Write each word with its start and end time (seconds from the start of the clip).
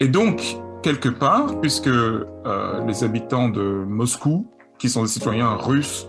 Et 0.00 0.08
donc, 0.08 0.56
quelque 0.82 1.08
part, 1.08 1.60
puisque 1.60 1.88
euh, 1.88 2.84
les 2.86 3.04
habitants 3.04 3.48
de 3.48 3.62
Moscou, 3.62 4.46
qui 4.78 4.88
sont 4.88 5.02
des 5.02 5.08
citoyens 5.08 5.54
russes, 5.54 6.08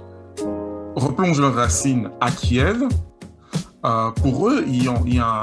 replongent 0.96 1.40
leurs 1.40 1.56
racines 1.56 2.10
à 2.20 2.32
Kiev, 2.32 2.88
euh, 3.86 4.10
pour 4.12 4.50
eux, 4.50 4.64
il 4.68 4.84
y 4.84 5.20
a, 5.20 5.42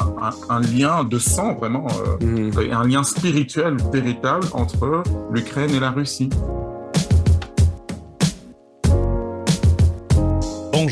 un, 0.48 0.60
lien 0.60 1.04
de 1.04 1.18
sang, 1.18 1.54
vraiment, 1.54 1.86
euh, 2.22 2.50
mhm. 2.50 2.72
un 2.72 2.86
lien 2.86 3.04
spirituel 3.04 3.76
véritable 3.92 4.46
entre 4.52 5.04
l'Ukraine 5.30 5.70
et 5.70 5.80
la 5.80 5.92
Russie. 5.92 6.28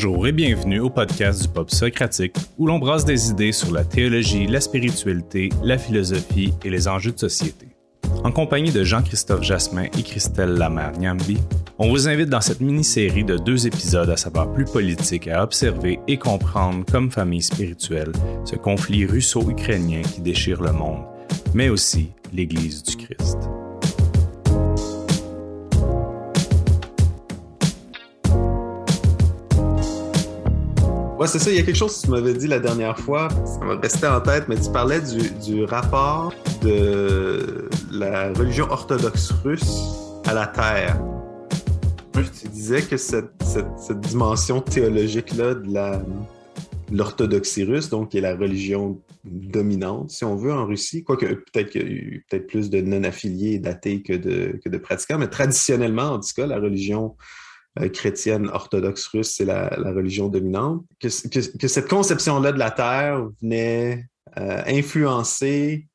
Bonjour 0.03 0.25
et 0.25 0.31
bienvenue 0.31 0.79
au 0.79 0.89
podcast 0.89 1.43
du 1.43 1.47
Pop 1.47 1.69
Socratique, 1.69 2.35
où 2.57 2.65
l'on 2.65 2.79
brasse 2.79 3.05
des 3.05 3.29
idées 3.29 3.51
sur 3.51 3.71
la 3.71 3.83
théologie, 3.83 4.47
la 4.47 4.59
spiritualité, 4.59 5.49
la 5.63 5.77
philosophie 5.77 6.55
et 6.65 6.71
les 6.71 6.87
enjeux 6.87 7.11
de 7.11 7.19
société. 7.19 7.67
En 8.23 8.31
compagnie 8.31 8.71
de 8.71 8.83
Jean-Christophe 8.83 9.43
Jasmin 9.43 9.83
et 9.83 10.01
Christelle 10.01 10.55
Lamère 10.55 10.97
Nyambi, 10.97 11.37
on 11.77 11.89
vous 11.89 12.07
invite 12.07 12.29
dans 12.29 12.41
cette 12.41 12.61
mini-série 12.61 13.23
de 13.23 13.37
deux 13.37 13.67
épisodes 13.67 14.09
à 14.09 14.17
savoir 14.17 14.51
plus 14.51 14.65
politique 14.65 15.27
à 15.27 15.43
observer 15.43 15.99
et 16.07 16.17
comprendre 16.17 16.83
comme 16.91 17.11
famille 17.11 17.43
spirituelle 17.43 18.11
ce 18.43 18.55
conflit 18.55 19.05
russo-ukrainien 19.05 20.01
qui 20.01 20.21
déchire 20.21 20.63
le 20.63 20.71
monde, 20.71 21.03
mais 21.53 21.69
aussi 21.69 22.09
l'Église 22.33 22.81
du 22.81 22.95
Christ. 22.95 23.37
Ouais, 31.21 31.27
c'est 31.27 31.37
ça. 31.37 31.51
Il 31.51 31.57
y 31.57 31.59
a 31.59 31.61
quelque 31.61 31.77
chose 31.77 32.01
que 32.01 32.05
tu 32.07 32.09
m'avais 32.09 32.33
dit 32.33 32.47
la 32.47 32.57
dernière 32.57 32.97
fois, 32.97 33.27
ça 33.45 33.63
m'a 33.63 33.75
resté 33.75 34.07
en 34.07 34.19
tête, 34.21 34.45
mais 34.47 34.59
tu 34.59 34.71
parlais 34.71 35.01
du, 35.01 35.63
rapport 35.65 36.33
de 36.63 37.69
la 37.91 38.33
religion 38.33 38.65
orthodoxe 38.71 39.29
russe 39.43 39.83
à 40.25 40.33
la 40.33 40.47
terre. 40.47 40.99
Tu 42.13 42.47
disais 42.47 42.81
que 42.81 42.97
cette, 42.97 43.29
dimension 43.99 44.61
théologique-là 44.61 45.53
de 45.53 45.99
l'orthodoxie 46.91 47.65
russe, 47.65 47.89
donc 47.89 48.09
qui 48.09 48.17
est 48.17 48.21
la 48.21 48.35
religion 48.35 48.99
dominante, 49.23 50.09
si 50.09 50.25
on 50.25 50.35
veut, 50.35 50.51
en 50.51 50.65
Russie, 50.65 51.03
quoique 51.03 51.27
peut-être 51.27 51.73
peut-être 51.73 52.47
plus 52.47 52.71
de 52.71 52.81
non-affiliés 52.81 53.51
et 53.51 53.59
d'athées 53.59 54.01
que 54.01 54.13
de, 54.13 54.59
que 54.63 54.69
de 54.69 54.77
pratiquants, 54.79 55.19
mais 55.19 55.29
traditionnellement, 55.29 56.13
en 56.13 56.19
tout 56.19 56.29
cas, 56.35 56.47
la 56.47 56.59
religion 56.59 57.15
chrétienne 57.93 58.49
orthodoxe 58.49 59.07
russe, 59.07 59.33
c'est 59.37 59.45
la, 59.45 59.69
religion 59.69 60.27
dominante, 60.27 60.83
que, 60.99 61.09
cette 61.09 61.87
conception-là 61.87 62.51
de 62.51 62.59
la 62.59 62.71
Terre 62.71 63.29
venait 63.41 64.05
euh, 64.37 64.61
influencer 64.67 65.87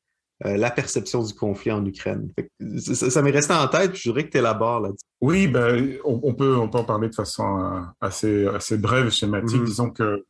euh, 0.45 0.57
la 0.57 0.71
perception 0.71 1.23
du 1.23 1.33
conflit 1.33 1.71
en 1.71 1.85
Ukraine. 1.85 2.31
ça, 2.79 3.21
m'est 3.21 3.31
resté 3.31 3.53
en 3.53 3.67
tête, 3.67 3.95
je 3.95 4.09
voudrais 4.09 4.25
que 4.25 4.31
tu 4.31 4.37
élabores 4.37 4.81
là-dessus. 4.81 5.05
Oui, 5.21 5.47
ben, 5.47 5.97
on, 6.03 6.33
peut, 6.33 6.55
on 6.55 6.69
peut 6.69 6.77
en 6.77 6.83
parler 6.83 7.09
de 7.09 7.15
façon 7.15 7.83
assez, 8.01 8.45
assez 8.47 8.77
brève, 8.77 9.09
schématique. 9.09 9.61
Mm-hmm. 9.61 9.65
Disons 9.65 9.89
que 9.89 10.25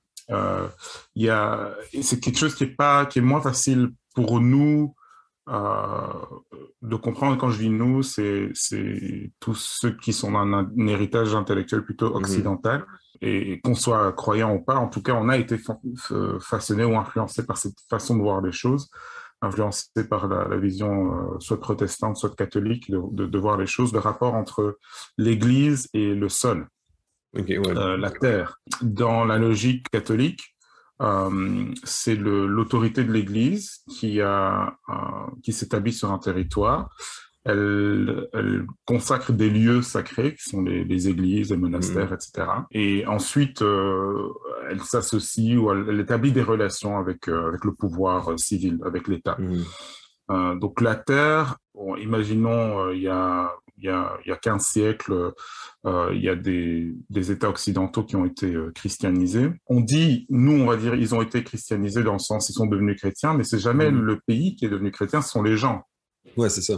c'est 2.02 2.20
quelque 2.20 2.38
chose 2.38 2.56
qui 2.56 2.66
est, 2.66 2.76
pas, 2.76 3.06
qui 3.06 3.20
est 3.20 3.22
moins 3.22 3.42
facile 3.42 3.92
pour 4.16 4.40
nous 4.40 4.94
euh, 4.94 5.07
de 5.48 6.96
comprendre 6.96 7.38
quand 7.38 7.50
je 7.50 7.60
dis 7.60 7.70
nous, 7.70 8.04
c'est 8.04 8.52
tous 9.40 9.56
ceux 9.56 9.96
qui 9.98 10.14
sont 10.14 10.32
dans 10.32 10.40
un, 10.40 10.88
héritage 10.88 11.36
intellectuel 11.36 11.84
plutôt 11.84 12.10
mhm. 12.10 12.16
occidental. 12.16 12.86
Et 13.22 13.60
qu'on 13.62 13.74
soit 13.74 14.14
croyant 14.14 14.54
ou 14.54 14.60
pas, 14.60 14.76
en 14.76 14.90
tout 14.90 15.02
cas, 15.02 15.14
on 15.14 15.28
a 15.30 15.38
été 15.38 15.58
façonné 16.40 16.86
ou 16.86 16.96
influencé 16.98 17.46
par 17.48 17.58
cette 17.58 17.80
façon 17.90 18.16
de 18.16 18.22
voir 18.22 18.42
les 18.42 18.52
choses, 18.52 18.92
influencé 19.42 19.88
par 20.08 20.28
la, 20.28 20.56
vision 20.58 21.34
euh, 21.34 21.40
soit 21.40 21.60
protestante, 21.60 22.18
soit 22.18 22.36
catholique 22.36 22.92
de, 22.92 23.26
de, 23.26 23.40
voir 23.40 23.58
les 23.58 23.66
choses, 23.66 23.92
le 23.92 23.98
rapport 24.00 24.36
entre 24.36 24.78
l'Église 25.18 25.90
et 25.96 26.14
le 26.14 26.30
sol, 26.30 26.68
euh, 27.36 27.98
la 27.98 28.12
terre. 28.12 28.60
Dans 28.84 29.26
la 29.26 29.40
logique 29.40 29.90
catholique, 29.90 30.56
euh, 31.02 31.66
c'est 31.84 32.16
l'autorité 32.16 33.04
de 33.04 33.12
l'Église 33.12 33.82
qui, 33.90 34.22
a, 34.22 34.78
euh, 34.90 34.94
qui 35.44 35.54
s'établit 35.54 35.94
sur 35.94 36.12
un 36.12 36.18
territoire. 36.18 36.90
Elle, 37.44 38.28
elle, 38.34 38.66
consacre 38.86 39.32
des 39.32 39.50
lieux 39.50 39.82
sacrés 39.82 40.36
qui 40.36 40.50
sont 40.50 40.64
les, 40.64 40.84
les 40.84 41.08
églises, 41.08 41.52
les 41.52 41.58
monastères, 41.58 42.12
etc. 42.12 42.46
Mm. 42.48 42.64
Et 42.72 43.06
ensuite, 43.06 43.62
euh, 43.62 44.34
elle 44.70 44.82
s'associe 44.82 45.58
ou 45.58 45.72
elle, 45.72 46.00
établit 46.00 46.34
des 46.34 46.42
relations 46.42 46.98
avec, 46.98 47.28
avec 47.30 47.64
le 47.64 47.74
pouvoir 47.74 48.38
civil, 48.38 48.80
avec 48.84 49.08
l'État. 49.08 49.38
Mm. 49.40 50.60
donc 50.60 50.82
la 50.82 50.96
terre, 50.96 51.58
bon, 51.74 51.96
imaginons 51.96 52.90
il 52.92 53.04
y 53.04 53.08
a 53.08 53.50
il 53.78 53.86
y 53.86 53.90
a, 53.90 54.18
il 54.26 54.30
y 54.30 54.32
a 54.32 54.36
15 54.36 54.62
siècles, 54.62 55.34
euh, 55.86 56.12
il 56.14 56.22
y 56.22 56.30
a 56.30 56.36
des, 56.36 56.96
des, 57.10 57.32
États 57.32 57.50
occidentaux 57.50 58.04
qui 58.04 58.16
ont 58.16 58.26
été 58.26 58.54
euh, 58.54 58.72
christianisés. 58.74 59.52
On 59.68 59.82
dit, 59.82 60.26
nous, 60.30 60.54
on 60.54 60.66
va 60.66 60.78
dire, 60.78 60.96
ils 60.96 61.14
ont 61.14 61.22
été 61.22 61.44
christianisés 61.44 62.04
dans 62.04 62.14
le 62.14 62.20
sens, 62.20 62.50
ils 62.50 62.54
sont 62.54 62.66
devenus 62.66 62.98
chrétiens, 62.98 63.34
mais 63.34 63.44
c'est 63.44 63.60
jamais 63.60 63.92
mmh. 63.92 64.00
le 64.00 64.20
pays 64.26 64.56
qui 64.56 64.66
est 64.66 64.70
devenu 64.70 64.92
chrétien, 64.92 65.22
ce 65.22 65.30
sont 65.30 65.44
les 65.44 65.58
gens. 65.58 65.84
Ouais, 66.36 66.50
c'est 66.50 66.62
ça. 66.62 66.74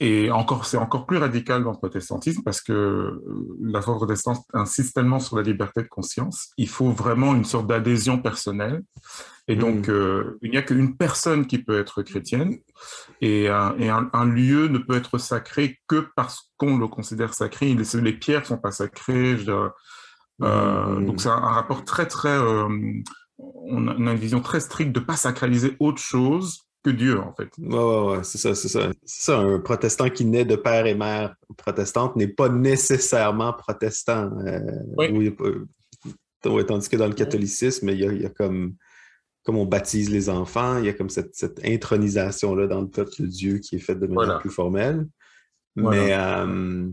Et 0.00 0.30
encore, 0.30 0.64
c'est 0.64 0.78
encore 0.78 1.06
plus 1.06 1.18
radical 1.18 1.62
dans 1.62 1.70
le 1.70 1.76
protestantisme 1.76 2.42
parce 2.42 2.60
que 2.60 2.72
euh, 2.72 3.56
la 3.60 3.80
foi 3.82 3.94
protestante 3.94 4.44
insiste 4.52 4.94
tellement 4.94 5.20
sur 5.20 5.36
la 5.36 5.42
liberté 5.42 5.82
de 5.82 5.88
conscience. 5.88 6.50
Il 6.56 6.68
faut 6.68 6.90
vraiment 6.90 7.34
une 7.34 7.44
sorte 7.44 7.66
d'adhésion 7.66 8.18
personnelle. 8.18 8.82
Et 9.48 9.56
donc, 9.56 9.88
mm. 9.88 9.92
euh, 9.92 10.38
il 10.42 10.50
n'y 10.50 10.56
a 10.56 10.62
qu'une 10.62 10.96
personne 10.96 11.46
qui 11.46 11.58
peut 11.58 11.78
être 11.78 12.02
chrétienne 12.02 12.58
et, 13.20 13.48
un, 13.48 13.76
et 13.78 13.90
un, 13.90 14.24
lieu 14.24 14.68
ne 14.68 14.78
peut 14.78 14.96
être 14.96 15.18
sacré 15.18 15.78
que 15.86 16.06
parce 16.16 16.50
qu'on 16.56 16.78
le 16.78 16.88
considère 16.88 17.34
sacré. 17.34 17.74
Les, 17.74 18.00
les 18.00 18.12
pierres 18.12 18.40
ne 18.40 18.46
sont 18.46 18.58
pas 18.58 18.72
sacrées. 18.72 19.36
Je 19.36 19.52
euh, 20.42 20.98
mm. 20.98 21.06
Donc, 21.06 21.20
c'est 21.20 21.28
un, 21.28 21.36
rapport 21.36 21.84
très, 21.84 22.06
très... 22.06 22.38
on 22.38 23.88
a 23.88 24.12
une 24.12 24.14
vision 24.14 24.40
très 24.40 24.60
stricte 24.60 24.92
de 24.92 25.00
ne 25.00 25.04
pas 25.04 25.16
sacraliser 25.16 25.76
autre 25.78 26.00
chose 26.00 26.66
que 26.82 26.90
Dieu, 26.90 27.20
en 27.20 27.32
fait. 27.32 27.48
Ouais, 27.58 27.76
ouais, 27.76 28.16
ouais, 28.16 28.24
c'est 28.24 28.38
ça, 28.38 28.54
c'est 28.54 28.68
ça. 28.68 28.90
C'est 29.04 29.24
ça, 29.24 29.38
un 29.38 29.60
protestant 29.60 30.10
qui 30.10 30.24
naît 30.24 30.44
de 30.44 30.56
père 30.56 30.86
et 30.86 30.94
mère 30.94 31.34
protestante 31.56 32.16
n'est 32.16 32.28
pas 32.28 32.48
nécessairement 32.48 33.52
protestant. 33.52 34.30
Euh, 34.46 34.60
oui. 34.96 35.34
tandis 36.66 36.88
que 36.88 36.96
dans 36.96 37.06
le 37.06 37.14
catholicisme, 37.14 37.88
il 37.90 38.00
y 38.00 38.26
a, 38.26 38.28
comme, 38.30 38.74
comme 39.44 39.56
on 39.56 39.66
baptise 39.66 40.10
les 40.10 40.28
enfants, 40.28 40.78
il 40.78 40.86
y 40.86 40.88
a 40.88 40.92
comme 40.92 41.10
cette, 41.10 41.34
cette 41.34 41.64
intronisation-là 41.64 42.66
dans 42.66 42.80
le 42.80 42.88
peuple 42.88 43.12
de 43.20 43.26
Dieu 43.26 43.58
qui 43.58 43.76
est 43.76 43.80
faite 43.80 44.00
de 44.00 44.06
manière 44.06 44.40
plus 44.40 44.50
formelle. 44.50 45.06
Mais, 45.76 46.12
euh, 46.12 46.90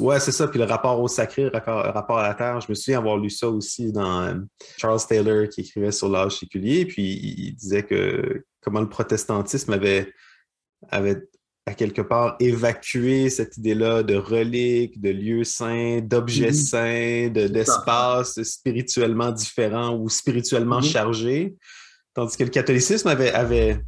Ouais, 0.00 0.18
c'est 0.18 0.32
ça. 0.32 0.48
Puis 0.48 0.58
le 0.58 0.64
rapport 0.64 1.00
au 1.00 1.06
sacré, 1.06 1.44
le 1.44 1.50
rapport, 1.50 2.18
à 2.18 2.26
la 2.26 2.34
terre, 2.34 2.60
je 2.60 2.66
me 2.68 2.74
souviens 2.74 2.98
avoir 2.98 3.16
lu 3.16 3.30
ça 3.30 3.48
aussi 3.48 3.92
dans 3.92 4.22
euh, 4.22 4.34
Charles 4.76 5.00
Taylor 5.08 5.48
qui 5.48 5.60
écrivait 5.60 5.92
sur 5.92 6.08
l'âge 6.08 6.38
séculier. 6.40 6.84
Puis 6.84 7.02
il 7.02 7.54
disait 7.54 7.84
que 7.84 8.44
comment 8.64 8.80
le 8.80 8.88
protestantisme 8.88 9.72
avait, 9.72 10.12
avait 10.88 11.22
à 11.66 11.74
quelque 11.74 12.02
part 12.02 12.36
évacué 12.40 13.30
cette 13.30 13.56
idée-là 13.56 14.02
de 14.02 14.16
reliques, 14.16 15.00
de 15.00 15.10
lieux 15.10 15.44
saints, 15.44 16.00
d'objets 16.02 16.50
mm-hmm. 16.50 17.30
saints, 17.32 17.48
d'espaces 17.48 18.42
spirituellement 18.42 19.30
différents 19.32 19.96
ou 19.96 20.08
spirituellement 20.08 20.80
mm-hmm. 20.80 20.92
chargés. 20.92 21.54
Tandis 22.14 22.36
que 22.36 22.44
le 22.44 22.50
catholicisme 22.50 23.08
avait, 23.08 23.32
avait 23.32 23.80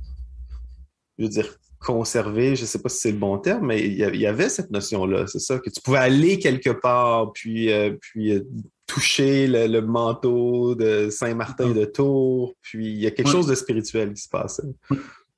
je 1.18 1.24
veux 1.24 1.30
dire, 1.30 1.54
conserver, 1.78 2.56
je 2.56 2.62
ne 2.62 2.66
sais 2.66 2.80
pas 2.80 2.88
si 2.88 2.98
c'est 2.98 3.12
le 3.12 3.18
bon 3.18 3.38
terme, 3.38 3.66
mais 3.66 3.80
il 3.84 4.16
y 4.16 4.26
avait 4.26 4.48
cette 4.48 4.70
notion-là, 4.70 5.26
c'est 5.26 5.38
ça, 5.38 5.58
que 5.58 5.70
tu 5.70 5.80
pouvais 5.80 5.98
aller 5.98 6.38
quelque 6.38 6.70
part, 6.70 7.32
puis, 7.32 7.72
euh, 7.72 7.96
puis 8.00 8.32
euh, 8.32 8.40
toucher 8.96 9.46
le, 9.46 9.80
manteau 9.80 10.74
de 10.74 11.10
Saint-Martin 11.10 11.72
de 11.72 11.84
Tours, 11.84 12.54
puis 12.62 12.86
il 12.86 12.98
y 12.98 13.06
a 13.06 13.10
quelque 13.10 13.30
chose 13.30 13.46
de 13.46 13.54
spirituel 13.54 14.14
qui 14.14 14.22
se 14.22 14.28
passait. 14.30 14.62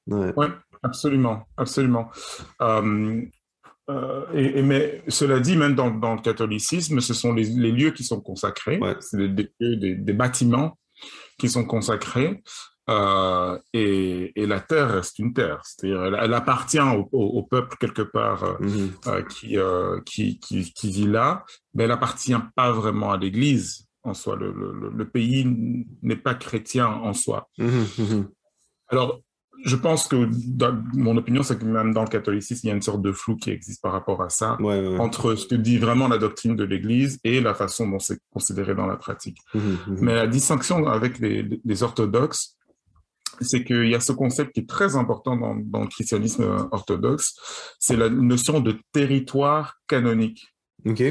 Oui, 0.06 0.46
absolument, 0.84 1.42
absolument. 1.56 2.08
Euh, 2.62 3.20
et, 4.32 4.62
mais 4.62 5.02
cela 5.08 5.40
dit, 5.40 5.56
même 5.56 5.74
dans, 5.74 5.88
le 5.88 6.22
catholicisme, 6.22 7.00
ce 7.00 7.14
sont 7.14 7.32
les, 7.32 7.72
lieux 7.72 7.90
qui 7.90 8.04
sont 8.04 8.20
consacrés, 8.20 8.78
c'est 9.00 9.34
des, 9.34 9.50
des, 9.58 10.12
bâtiments 10.12 10.78
qui 11.36 11.48
sont 11.48 11.64
consacrés. 11.64 12.40
Euh, 12.88 13.58
et, 13.74 14.32
la 14.46 14.60
terre 14.60 14.92
reste 14.92 15.18
une 15.18 15.34
terre, 15.34 15.60
c'est-à-dire 15.62 16.04
elle, 16.04 16.32
appartient 16.32 16.78
au, 17.12 17.42
peuple 17.42 17.76
quelque 17.78 18.02
part 18.02 18.44
euh, 18.44 18.54
mhm. 18.60 18.90
euh, 19.06 20.00
qui, 20.06 20.38
qui, 20.40 20.72
qui, 20.72 20.90
vit 20.90 21.06
là, 21.06 21.44
mais 21.74 21.84
elle 21.84 21.90
appartient 21.90 22.34
pas 22.56 22.72
vraiment 22.72 23.12
à 23.12 23.18
l'Église 23.18 23.86
en 24.04 24.14
soi. 24.14 24.36
Le, 24.36 25.04
pays 25.04 25.46
n'est 26.02 26.16
pas 26.16 26.34
chrétien 26.34 26.86
en 26.86 27.12
soi. 27.12 27.50
Mhm, 27.58 27.86
mhm. 27.98 28.28
Alors, 28.88 29.20
je 29.64 29.76
pense 29.76 30.08
que 30.08 30.30
mon 30.94 31.16
opinion, 31.18 31.42
c'est 31.42 31.58
que 31.58 31.64
même 31.64 31.92
dans 31.92 32.04
le 32.04 32.08
catholicisme, 32.08 32.60
il 32.66 32.68
y 32.68 32.72
a 32.72 32.76
une 32.76 32.80
sorte 32.80 33.02
de 33.02 33.12
flou 33.12 33.36
qui 33.36 33.50
existe 33.50 33.82
par 33.82 33.92
rapport 33.92 34.22
à 34.22 34.30
ça, 34.30 34.56
entre 34.98 35.34
ce 35.34 35.46
que 35.46 35.56
dit 35.56 35.76
vraiment 35.78 36.08
la 36.08 36.16
doctrine 36.16 36.56
de 36.56 36.64
l'Église 36.64 37.18
et 37.24 37.40
la 37.40 37.54
façon 37.54 37.86
dont 37.88 37.98
c'est 37.98 38.18
considéré 38.32 38.74
dans 38.74 38.86
la 38.86 38.96
pratique. 38.96 39.38
Mais 39.88 40.14
la 40.14 40.28
distinction 40.28 40.86
avec 40.86 41.18
les 41.18 41.82
orthodoxes, 41.82 42.57
c'est 43.40 43.64
qu'il 43.64 43.88
y 43.88 43.94
a 43.94 44.00
ce 44.00 44.12
concept 44.12 44.52
qui 44.52 44.60
est 44.60 44.68
très 44.68 44.96
important 44.96 45.36
dans, 45.36 45.54
dans 45.54 45.82
le 45.82 45.88
christianisme 45.88 46.68
orthodoxe, 46.72 47.34
c'est 47.78 47.96
la 47.96 48.08
notion 48.08 48.60
de 48.60 48.76
territoire 48.92 49.76
canonique. 49.86 50.46
OK. 50.86 51.02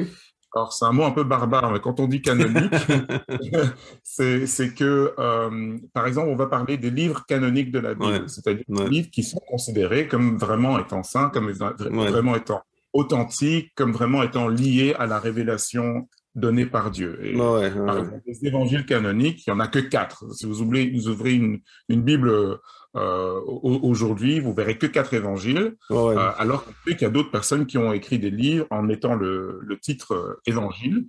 Alors, 0.55 0.73
c'est 0.73 0.85
un 0.85 0.91
mot 0.91 1.03
un 1.03 1.11
peu 1.11 1.23
barbare, 1.23 1.71
mais 1.71 1.79
quand 1.79 1.99
on 1.99 2.07
dit 2.07 2.21
canonique, 2.21 2.73
c'est 4.03 4.73
que, 4.73 5.13
euh, 5.19 5.77
par 5.93 6.07
exemple, 6.07 6.29
on 6.29 6.35
va 6.35 6.47
parler 6.47 6.77
des 6.77 6.89
livres 6.89 7.25
canoniques 7.27 7.71
de 7.71 7.79
la 7.79 7.93
Bible, 7.93 8.29
c'est-à-dire 8.29 8.63
des 8.67 8.87
livres 8.87 9.09
qui 9.11 9.23
sont 9.23 9.41
considérés 9.47 10.07
comme 10.07 10.37
vraiment 10.37 10.79
étant 10.79 11.03
saints, 11.03 11.29
comme 11.29 11.51
vraiment 11.51 12.35
étant 12.35 12.61
authentiques, 12.93 13.71
comme 13.75 13.91
vraiment 13.91 14.23
étant 14.23 14.47
liés 14.47 14.95
à 14.97 15.05
la 15.05 15.19
révélation 15.19 16.07
donnée 16.37 16.65
par 16.65 16.91
Dieu. 16.91 17.19
Et, 17.25 17.35
par 17.35 17.63
exemple, 17.63 18.21
les 18.25 18.45
évangiles 18.45 18.85
canoniques, 18.85 19.45
il 19.45 19.49
n'y 19.49 19.57
en 19.57 19.59
a 19.59 19.67
que 19.67 19.79
quatre. 19.79 20.23
Si 20.33 20.45
vous 20.45 20.61
ouvrez, 20.61 20.89
vous 20.89 21.09
ouvrez 21.09 21.33
une, 21.33 21.59
une 21.89 22.03
Bible 22.03 22.59
euh, 22.97 23.41
aujourd'hui, 23.45 24.39
vous 24.39 24.53
verrez 24.53 24.77
que 24.77 24.87
quatre 24.87 25.13
évangiles, 25.13 25.75
euh, 25.91 26.31
alors 26.37 26.65
qu'il 26.85 27.01
y 27.01 27.05
a 27.05 27.09
d'autres 27.09 27.29
personnes 27.29 27.67
qui 27.67 27.77
ont 27.77 27.93
écrit 27.93 28.17
des 28.17 28.31
livres 28.31 28.65
en 28.71 28.81
mettant 28.81 29.13
le, 29.13 29.61
titre 29.81 30.13
euh, 30.13 30.41
évangile. 30.45 31.05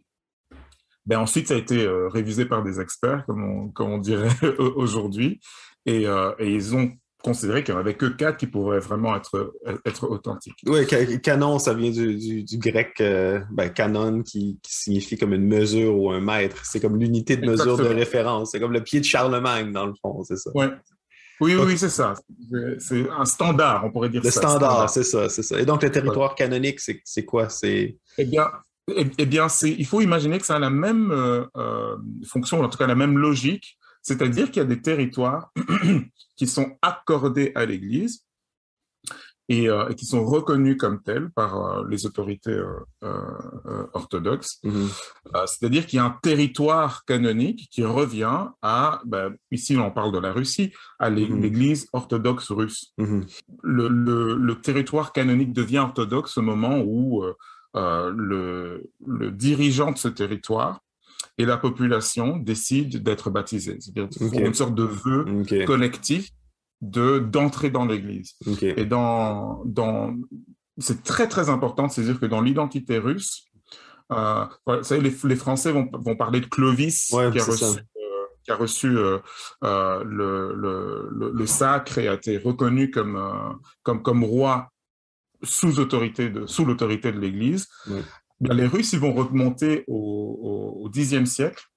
Ben 1.07 1.21
ensuite, 1.21 1.49
ça 1.49 1.55
a 1.55 1.57
été 1.57 1.89
révisé 2.11 2.45
par 2.45 2.63
des 2.63 2.81
experts, 2.81 3.25
comme 3.25 3.43
on, 3.43 3.69
comme 3.69 3.91
on 3.91 3.99
dirait 3.99 4.29
aujourd'hui, 4.59 5.41
et, 5.87 6.05
ils 6.41 6.77
ont 6.77 6.93
considéré 7.23 7.65
qu'il 7.65 7.75
n'y 7.75 7.79
en 7.79 7.81
avait 7.81 7.94
que 7.94 8.06
quatre 8.06 8.37
qui 8.37 8.47
pourraient 8.47 8.79
vraiment 8.79 9.17
être, 9.17 9.55
être 9.85 10.09
authentiques. 10.09 10.55
Oui, 10.67 10.87
canon, 11.20 11.59
ça 11.59 11.75
vient 11.75 11.91
du, 11.91 12.44
grec 12.59 12.94
ben, 12.99 13.69
canon, 13.75 14.23
qui, 14.23 14.59
signifie 14.67 15.17
comme 15.17 15.35
une 15.35 15.47
mesure 15.47 15.97
ou 15.97 16.11
un 16.11 16.20
mètre. 16.20 16.65
C'est 16.65 16.81
comme 16.81 16.99
l'unité 16.99 17.37
de 17.37 17.47
mesure 17.47 17.76
de 17.76 17.87
référence. 17.87 18.53
C'est 18.53 18.61
comme 18.61 18.73
le 18.73 18.82
pied 18.82 19.00
de 19.00 19.05
Charlemagne, 19.05 19.73
dans 19.73 19.87
le 19.87 19.94
fond, 20.00 20.23
c'est 20.25 20.37
ça. 20.37 20.50
Oui, 20.55 20.67
oui, 21.41 21.55
oui, 21.55 21.79
c'est 21.79 21.88
ça. 21.88 22.15
C'est 22.79 23.09
un 23.11 23.25
standard, 23.25 23.85
on 23.85 23.93
pourrait 23.93 24.09
dire 24.09 24.23
le 24.23 24.31
ça. 24.31 24.41
Le 24.41 24.49
standard, 24.49 24.91
c'est 24.91 25.05
ça, 25.05 25.29
c'est 25.29 25.43
ça. 25.43 25.61
Et 25.61 25.64
donc, 25.64 25.82
le 25.82 25.91
territoire 25.91 26.35
canonique, 26.35 26.81
c'est 26.81 27.25
quoi? 27.25 27.49
Eh 27.62 28.25
bien, 28.25 28.47
eh, 28.97 29.06
eh 29.19 29.26
bien 29.26 29.47
il 29.62 29.87
faut 29.87 30.00
imaginer 30.00 30.38
que 30.38 30.47
ça 30.47 30.56
a 30.56 30.59
la 30.59 30.71
même 30.71 31.11
euh, 31.11 31.44
euh, 31.56 31.97
fonction, 32.26 32.61
en 32.61 32.69
tout 32.69 32.79
cas 32.79 32.87
la 32.87 32.94
même 32.94 33.19
logique, 33.19 33.79
c'est-à-dire 34.03 34.47
qu'il 34.47 34.59
y 34.59 34.67
a 34.67 34.69
des 34.69 34.81
territoires 34.81 35.53
qui 36.37 36.47
sont 36.47 36.77
accordés 36.83 37.53
à 37.55 37.67
l'Église 37.67 38.25
euh, 39.50 39.89
et, 39.89 39.95
qui 39.95 40.05
sont 40.05 40.27
reconnus 40.27 40.77
comme 40.77 41.03
tels 41.03 41.31
par 41.31 41.56
euh, 41.56 41.85
les 41.89 42.05
autorités 42.05 42.61
euh, 43.03 43.87
orthodoxes. 43.95 44.61
Mhm. 44.62 44.89
C'est-à-dire 45.47 45.87
qu'il 45.87 45.97
y 45.97 46.00
a 46.00 46.05
un 46.05 46.19
territoire 46.23 47.06
canonique 47.06 47.67
qui 47.71 47.83
revient 47.83 48.49
à, 48.61 49.00
ben, 49.06 49.35
ici 49.50 49.79
on 49.79 49.91
parle 49.91 50.12
de 50.12 50.19
la 50.19 50.33
Russie, 50.33 50.75
à 50.99 51.09
mhm. 51.09 51.41
l'Église 51.41 51.89
orthodoxe 51.95 52.50
russe. 52.50 52.93
Mhm. 52.99 53.25
Le, 53.62 54.55
territoire 54.61 55.15
canonique 55.15 55.55
devient 55.55 55.79
orthodoxe 55.79 56.37
au 56.37 56.43
moment 56.43 56.81
où 56.81 57.25
le, 57.75 58.83
dirigeant 59.31 59.93
de 59.93 59.99
ce 59.99 60.09
territoire 60.09 60.81
et 61.38 61.44
la 61.44 61.56
population 61.56 62.37
décident 62.37 62.99
d'être 62.99 63.31
baptisés. 63.31 63.79
C'est-à-dire 63.81 64.47
une 64.47 64.55
sorte 64.55 64.75
de 64.75 64.85
vœu 64.85 65.25
collectif 65.67 66.31
de 66.81 67.19
d'entrer 67.19 67.70
dans 67.70 67.85
l'Église. 67.87 68.35
Et 68.62 68.85
dans, 68.85 69.62
dans 69.65 70.15
c'est 70.79 71.03
très 71.03 71.29
très 71.29 71.49
important 71.49 71.88
c'est 71.88 72.03
dire 72.03 72.20
que 72.20 72.26
dans 72.26 72.41
l'identité 72.41 72.99
russe, 72.99 73.47
euh, 74.12 74.47
vous 74.67 74.82
savez, 74.82 75.03
les, 75.03 75.15
les, 75.25 75.37
Français 75.37 75.70
vont, 75.70 75.88
vont 75.93 76.17
parler 76.17 76.41
de 76.41 76.47
Clovis 76.47 77.09
qui, 77.09 77.17
a 77.17 77.29
reçu, 77.29 77.64
euh, 77.64 78.26
qui 78.43 78.50
a 78.50 78.56
reçu, 78.56 78.97
euh, 78.97 79.19
euh 79.64 80.03
le, 80.05 80.55
le, 80.55 81.31
le, 81.35 81.47
sacre 81.47 81.99
et 81.99 82.09
a 82.09 82.14
été 82.14 82.38
reconnu 82.38 82.91
comme, 82.91 83.21
comme, 83.82 84.03
comme 84.03 84.25
roi 84.25 84.71
sous 85.43 85.79
autorité 85.79 86.31
de 86.31 86.47
sous 86.47 86.64
l'autorité 86.64 87.12
de 87.12 87.21
l'Église. 87.21 87.69
Les 88.40 88.67
Russes 88.67 88.93
ils 88.93 89.00
vont 89.00 89.12
remonter 89.14 89.85
au, 89.88 90.88
Xe 90.93 91.25
siècle 91.25 91.69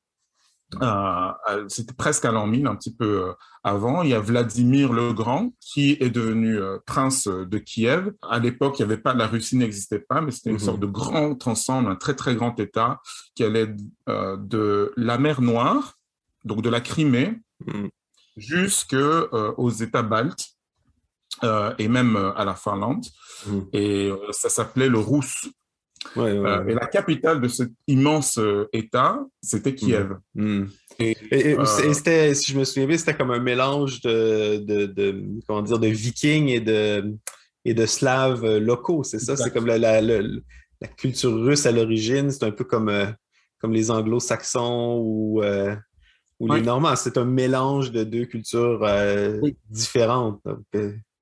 euh, 0.81 1.65
c'était 1.67 1.93
presque 1.93 2.25
à 2.25 2.31
l'an 2.31 2.47
1000, 2.47 2.67
un 2.67 2.75
petit 2.75 2.93
peu 2.93 3.27
euh, 3.27 3.33
avant. 3.63 4.03
Il 4.03 4.09
y 4.09 4.13
a 4.13 4.19
Vladimir 4.19 4.93
le 4.93 5.13
Grand 5.13 5.53
qui 5.59 5.97
est 5.99 6.09
devenu 6.09 6.57
euh, 6.57 6.77
prince 6.85 7.27
de 7.27 7.57
Kiev. 7.57 8.13
À 8.21 8.39
l'époque, 8.39 8.79
il 8.79 8.83
y 8.83 8.85
avait 8.85 8.97
pas, 8.97 9.13
la 9.13 9.27
Russie 9.27 9.57
n'existait 9.57 9.99
pas, 9.99 10.21
mais 10.21 10.31
c'était 10.31 10.49
une 10.49 10.55
mhm. 10.55 10.61
sorte 10.61 10.79
de 10.79 10.85
grand 10.85 11.47
ensemble, 11.47 11.91
un 11.91 11.95
très 11.95 12.15
très 12.15 12.35
grand 12.35 12.57
État 12.59 13.01
qui 13.35 13.43
allait 13.43 13.75
de 14.07 14.93
la 14.95 15.17
mer 15.17 15.41
Noire, 15.41 15.97
donc 16.45 16.61
de 16.61 16.69
la 16.69 16.81
Crimée, 16.81 17.39
mmh. 17.65 17.87
jusqu'aux 18.37 19.69
États 19.69 20.03
baltes. 20.03 20.49
et 21.77 21.87
même 21.87 22.15
à 22.15 22.45
la 22.45 22.55
Finlande. 22.55 23.05
Mhm. 23.45 23.67
Et 23.73 24.11
ça 24.31 24.49
s'appelait 24.49 24.89
le 24.89 24.99
Rousse. 24.99 25.49
Euh, 26.17 26.65
et 26.67 26.73
la 26.73 26.87
capitale 26.87 27.41
de 27.41 27.47
cet 27.47 27.71
immense 27.87 28.37
euh, 28.37 28.67
État, 28.73 29.19
c'était 29.41 29.75
Kiev. 29.75 30.17
Mm. 30.35 30.43
Mm. 30.43 30.69
Et, 30.99 31.17
euh, 31.57 31.65
c'était, 31.65 32.33
si 32.33 32.51
je 32.51 32.59
me 32.59 32.63
souviens 32.63 32.85
bien, 32.85 32.97
c'était 32.97 33.15
comme 33.15 33.31
un 33.31 33.39
mélange 33.39 34.01
de, 34.01 34.57
de, 34.57 35.23
comment 35.47 35.61
dire, 35.61 35.79
de 35.79 35.87
vikings 35.87 36.49
et 36.49 36.59
de, 36.59 37.15
et 37.65 37.73
de 37.73 37.85
slaves 37.85 38.45
locaux, 38.57 39.03
c'est 39.03 39.19
ça? 39.19 39.35
C'est 39.35 39.51
comme 39.51 39.65
la, 39.65 39.77
la, 39.77 40.01
la, 40.01 40.87
culture 40.97 41.33
russe 41.33 41.65
à 41.65 41.71
l'origine, 41.71 42.29
c'est 42.29 42.43
un 42.43 42.51
peu 42.51 42.63
comme, 42.63 42.91
comme 43.59 43.73
les 43.73 43.89
anglo-saxons 43.89 44.99
ou, 45.03 45.41
ou 46.39 46.53
les 46.53 46.61
normands. 46.61 46.95
C'est 46.95 47.17
un 47.17 47.25
mélange 47.25 47.91
de 47.91 48.03
deux 48.03 48.25
cultures 48.25 48.87
différentes. 49.69 50.41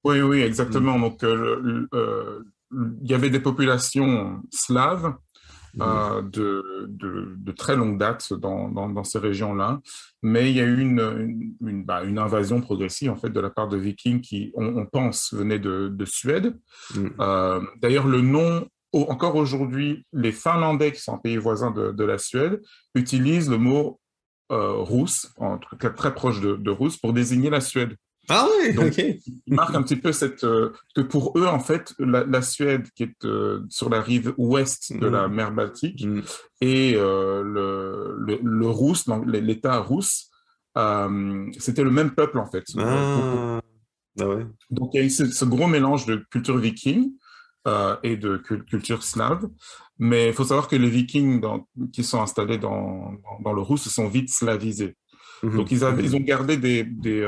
oui, 0.04 0.22
oui, 0.22 0.42
exactement. 0.42 0.98
Mm. 0.98 1.02
Donc, 1.02 1.24
il 2.72 3.10
y 3.10 3.14
avait 3.14 3.30
des 3.30 3.40
populations 3.40 4.42
slaves 4.52 5.14
mhm. 5.74 5.82
euh, 5.82 6.22
de, 6.22 6.86
de, 6.88 7.36
de, 7.38 7.52
très 7.52 7.76
longue 7.76 7.98
date 7.98 8.34
dans, 8.34 8.70
dans, 8.70 8.90
dans 8.90 9.04
ces 9.04 9.20
régions-là, 9.20 9.80
mais 10.22 10.52
il 10.52 10.58
y 10.58 10.62
a 10.62 10.66
eu 10.66 10.80
une, 10.80 11.56
une, 11.66 11.84
bah, 11.84 12.04
une, 12.04 12.20
invasion 12.20 12.62
progressive 12.62 13.12
en 13.12 13.16
fait 13.16 13.30
de 13.30 13.40
la 13.40 13.50
part 13.50 13.68
de 13.68 13.78
Vikings 13.78 14.22
qui, 14.22 14.52
on, 14.56 14.86
pense, 14.86 15.34
venaient 15.34 15.60
de, 15.60 15.90
de 15.90 16.06
Suède. 16.06 16.58
Mhm. 16.96 17.14
Euh, 17.20 17.62
D'ailleurs, 17.82 18.08
le 18.08 18.22
nom 18.22 18.68
encore 18.94 19.36
aujourd'hui, 19.36 20.06
les 20.14 20.32
Finlandais, 20.32 20.92
qui 20.92 21.02
sont 21.02 21.14
un 21.14 21.20
pays 21.20 21.38
voisin 21.38 21.72
de, 21.72 22.04
la 22.04 22.18
Suède, 22.18 22.62
utilisent 22.96 23.50
le 23.50 23.58
mot 23.58 24.00
euh, 24.52 24.74
rousse, 24.74 25.32
en 25.38 25.58
tout 25.58 25.76
cas 25.78 25.90
très 25.90 26.14
proche 26.14 26.42
de, 26.42 26.70
rousse, 26.72 26.98
pour 26.98 27.14
désigner 27.14 27.50
la 27.50 27.62
Suède. 27.62 27.96
Ah 28.30 28.48
oui, 28.48 28.78
ok. 28.78 29.04
Il 29.48 29.56
marque 29.56 29.74
un 29.76 29.82
petit 29.82 29.96
peu 29.96 30.12
cette 30.12 30.44
euh, 30.44 30.72
que 30.96 31.02
pour 31.02 31.34
eux 31.38 31.48
en 31.48 31.60
fait 31.60 31.96
la, 31.98 32.42
Suède 32.44 32.88
qui 32.96 33.04
est 33.04 33.26
euh, 33.26 33.62
sur 33.70 33.90
la 33.90 34.02
rive 34.02 34.34
ouest 34.38 34.96
de 34.96 35.08
la 35.08 35.28
mm. 35.28 35.34
mer 35.34 35.52
Baltique 35.52 36.06
mm. 36.06 36.22
et 36.62 36.94
euh, 36.96 37.42
le, 37.44 38.16
le, 38.20 39.40
l'État 39.40 39.80
Rousse, 39.80 40.30
c'était 41.58 41.84
le 41.84 41.92
même 41.92 42.12
peuple 42.12 42.38
en 42.38 42.46
fait. 42.46 42.64
Ah. 42.78 43.60
Ah 44.22 44.28
ouais. 44.28 44.46
Donc 44.70 44.92
il 44.94 45.00
y 45.00 45.04
a 45.04 45.06
eu 45.06 45.10
ce, 45.10 45.46
gros 45.46 45.68
mélange 45.68 46.06
de 46.06 46.24
culture 46.32 46.58
viking 46.58 47.12
et 48.04 48.18
de 48.18 48.38
culture 48.38 49.04
slave, 49.04 49.48
mais 49.98 50.28
il 50.28 50.34
faut 50.34 50.44
savoir 50.44 50.68
que 50.68 50.76
les 50.76 50.90
Vikings 50.90 51.42
qui 51.94 52.04
sont 52.04 52.20
installés 52.20 52.58
dans, 52.58 53.14
dans, 53.44 53.54
le 53.54 53.62
Rousse 53.62 53.84
se 53.84 53.92
sont 53.92 54.08
vite 54.08 54.30
slavisés. 54.30 54.96
Mm-hmm. 55.44 55.56
Donc 55.56 55.72
ils, 55.72 55.84
avaient, 55.84 56.04
ils 56.04 56.16
ont 56.16 56.22
gardé 56.22 56.58
des, 56.58 56.84
des 56.84 57.24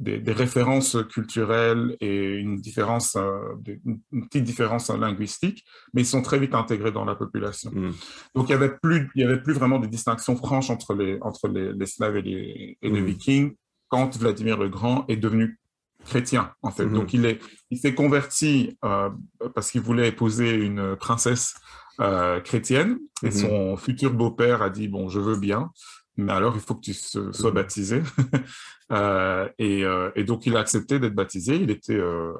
des, 0.00 0.32
références 0.32 0.96
culturelles 1.10 1.96
et 2.00 2.36
une 2.36 2.56
différence, 2.56 3.16
euh, 3.16 3.54
une 3.84 4.26
petite 4.26 4.44
différence 4.44 4.88
linguistique, 4.88 5.64
mais 5.92 6.02
ils 6.02 6.06
sont 6.06 6.22
très 6.22 6.38
vite 6.38 6.54
intégrés 6.54 6.90
dans 6.90 7.04
la 7.04 7.14
population. 7.14 7.70
Mm. 7.70 7.92
Donc 8.34 8.48
il 8.48 8.52
y 8.52 8.54
avait 8.54 8.74
plus, 8.82 9.10
il 9.14 9.22
y 9.22 9.24
avait 9.24 9.40
plus 9.40 9.52
vraiment 9.52 9.78
de 9.78 9.86
distinction 9.86 10.36
franche 10.36 10.70
entre 10.70 10.94
les 10.94 11.18
entre 11.20 11.48
les, 11.48 11.72
les 11.74 11.86
Slaves 11.86 12.16
et 12.16 12.22
les, 12.22 12.78
et 12.80 12.90
les 12.90 13.00
mm. 13.00 13.04
Vikings 13.04 13.54
quand 13.88 14.16
Vladimir 14.16 14.56
le 14.56 14.68
Grand 14.68 15.04
est 15.08 15.16
devenu 15.16 15.58
chrétien 16.06 16.52
en 16.62 16.70
fait. 16.70 16.86
Mm. 16.86 16.94
Donc 16.94 17.12
il 17.12 17.26
est, 17.26 17.38
il 17.70 17.78
s'est 17.78 17.94
converti 17.94 18.78
euh, 18.84 19.10
parce 19.54 19.70
qu'il 19.70 19.82
voulait 19.82 20.08
épouser 20.08 20.50
une 20.50 20.96
princesse 20.96 21.54
euh, 22.00 22.40
chrétienne 22.40 22.98
et 23.22 23.28
mm-hmm. 23.28 23.32
son 23.32 23.76
futur 23.76 24.14
beau-père 24.14 24.62
a 24.62 24.70
dit 24.70 24.88
bon 24.88 25.10
je 25.10 25.20
veux 25.20 25.36
bien 25.36 25.70
mais 26.20 26.32
alors 26.32 26.54
il 26.54 26.60
faut 26.60 26.74
que 26.74 26.82
tu 26.82 26.94
sois 26.94 27.50
baptisé. 27.50 28.02
euh, 28.92 29.48
et, 29.58 29.84
euh, 29.84 30.10
et, 30.14 30.24
donc 30.24 30.46
il 30.46 30.56
a 30.56 30.60
accepté 30.60 30.98
d'être 30.98 31.14
baptisé. 31.14 31.56
Il 31.56 31.70
était 31.70 31.98
euh, 31.98 32.32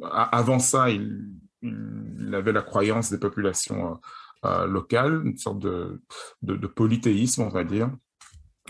avant 0.00 0.58
ça, 0.58 0.90
il, 0.90 1.28
il, 1.62 2.34
avait 2.34 2.52
la 2.52 2.62
croyance 2.62 3.10
des 3.10 3.18
populations 3.18 4.00
locales, 4.42 5.22
une 5.24 5.36
sorte 5.36 5.58
de, 5.58 6.00
de, 6.42 6.56
de, 6.56 6.66
polythéisme, 6.66 7.42
on 7.42 7.48
va 7.48 7.64
dire. 7.64 7.90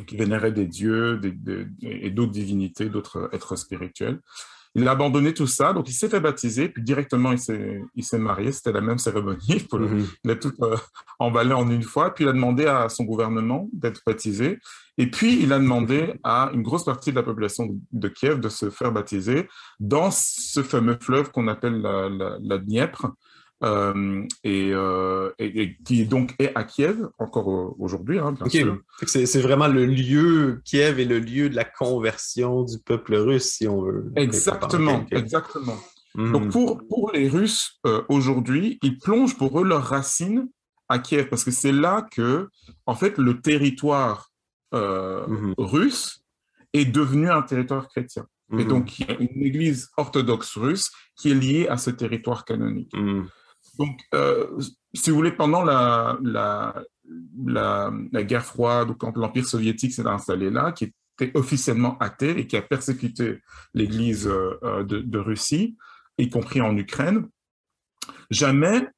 qui 0.07 0.17
vénérait 0.17 0.53
des 0.53 0.67
dieux 0.67 1.19
des, 1.19 1.33
des, 1.33 1.67
et 1.83 2.11
d'autres 2.11 2.33
divinités, 2.33 2.89
d'autres 2.89 3.29
êtres 3.33 3.57
spirituels. 3.57 4.21
Il 4.75 4.87
a 4.87 4.93
abandonné 4.93 5.35
tout 5.35 5.47
ça, 5.47 5.73
donc 5.73 5.89
il 5.89 5.93
s'est 5.93 6.09
fait 6.09 6.21
baptiser, 6.21 6.69
puis 6.69 6.83
directement 6.83 7.33
il 7.33 7.39
s'est, 7.39 7.81
il 7.95 8.05
s'est 8.05 8.19
marié, 8.19 8.53
c'était 8.53 8.73
la 8.73 8.81
même 8.81 8.99
cérémonie, 8.99 9.39
mm-hmm. 9.49 10.07
il 10.25 10.31
a 10.31 10.37
tout 10.37 10.53
euh, 10.63 10.77
emballé 11.19 11.53
en 11.53 11.71
une 11.71 11.83
fois, 11.83 12.15
puis 12.15 12.25
il 12.25 12.29
a 12.29 12.33
demandé 12.33 12.67
à 12.67 12.89
son 12.89 13.05
gouvernement 13.05 13.69
d'être 13.73 14.03
baptisé, 14.07 14.59
et 14.99 15.11
puis 15.11 15.43
il 15.43 15.53
a 15.53 15.59
demandé 15.59 16.15
à 16.25 16.51
une 16.53 16.63
grosse 16.63 16.85
partie 16.85 17.11
de 17.11 17.17
la 17.17 17.23
population 17.23 17.69
de 17.93 18.09
Kiev 18.09 18.41
de 18.41 18.49
se 18.49 18.71
faire 18.71 18.93
baptiser 18.93 19.49
dans 19.81 20.11
ce 20.11 20.63
fameux 20.63 20.99
fleuve 21.01 21.31
qu'on 21.31 21.49
appelle 21.49 21.81
la, 21.81 22.09
la, 22.09 22.37
la 22.41 22.59
Dniepr, 22.59 23.13
euh, 23.65 24.23
euh, 24.47 25.33
et, 25.41 25.77
qui 25.85 26.07
donc 26.07 26.33
est 26.39 26.53
à 26.55 26.63
Kiev 26.63 27.09
encore 27.19 27.75
aujourd'hui. 27.81 28.21
Hein, 28.21 28.35
c'est 29.05 29.41
vraiment 29.41 29.67
le 29.67 29.85
lieu, 29.85 30.61
Kiev 30.65 31.01
est 31.01 31.05
le 31.05 31.19
lieu 31.19 31.51
de 31.51 31.57
la 31.57 31.65
conversion 31.65 32.63
du 32.63 32.79
peuple 32.79 33.17
russe, 33.17 33.55
si 33.57 33.67
on 33.67 33.83
veut. 33.83 34.13
Exactement, 34.15 35.05
exactement. 35.11 35.77
Hmm. 36.15 36.33
Donc 36.33 36.51
pour, 36.51 36.87
pour 36.89 37.11
les 37.13 37.29
Russes 37.29 37.81
euh, 37.85 38.03
aujourd'hui, 38.09 38.79
ils 38.83 38.99
plongent 38.99 39.37
pour 39.37 39.61
eux 39.61 39.65
leurs 39.65 39.85
racines 39.85 40.49
à 40.89 41.01
Kiev 41.01 41.29
parce 41.29 41.43
que 41.43 41.51
c'est 41.51 41.73
là 41.73 42.07
que, 42.13 42.49
en 42.87 42.95
fait, 42.95 43.19
le 43.19 43.41
territoire 43.41 44.31
hmm. 44.73 45.55
russe 45.59 46.23
est 46.75 46.85
devenu 46.85 47.29
un 47.29 47.43
territoire 47.43 47.89
chrétien. 47.89 48.25
Et 48.53 48.65
hmm. 48.65 48.69
donc, 48.69 48.99
il 49.01 49.07
y 49.07 49.11
a 49.11 49.17
une 49.19 49.43
église 49.43 49.91
orthodoxe 49.97 50.57
russe 50.57 50.93
qui 51.17 51.33
est 51.33 51.35
liée 51.35 51.67
à 51.67 51.77
ce 51.77 51.91
territoire 51.91 52.45
canonique. 52.45 52.95
Donc, 53.79 54.01
euh, 54.15 54.47
si 54.93 55.11
vous 55.11 55.17
voulez, 55.17 55.33
pendant 55.33 55.63
la, 55.63 56.19
guerre 58.25 58.45
froide, 58.45 58.95
quand 58.99 59.17
l'Empire 59.17 59.47
soviétique 59.47 59.93
s'est 59.93 60.07
installé 60.07 60.51
là, 60.51 60.73
qui 60.73 60.93
était 61.21 61.37
officiellement 61.37 61.97
athée 61.99 62.39
et 62.39 62.47
qui 62.47 62.57
a 62.57 62.63
persécuté 62.63 63.39
l'Église 63.75 64.27
euh, 64.27 64.59
euh, 64.63 64.85
de, 64.85 65.19
Russie, 65.19 65.77
y 66.19 66.29
compris 66.29 66.61
en 66.61 66.77
Ukraine, 66.77 67.29
jamais, 68.31 68.89